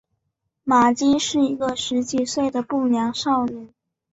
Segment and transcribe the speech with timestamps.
[0.63, 3.69] 玛姬是一个十几岁的不良少女。